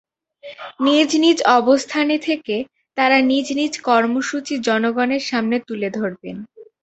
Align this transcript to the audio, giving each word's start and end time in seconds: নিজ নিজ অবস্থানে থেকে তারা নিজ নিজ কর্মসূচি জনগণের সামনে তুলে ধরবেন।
নিজ 0.85 1.09
নিজ 1.23 1.37
অবস্থানে 1.59 2.15
থেকে 2.27 2.55
তারা 2.97 3.17
নিজ 3.31 3.47
নিজ 3.59 3.73
কর্মসূচি 3.87 4.53
জনগণের 4.67 5.23
সামনে 5.29 5.57
তুলে 5.67 5.89
ধরবেন। 5.97 6.35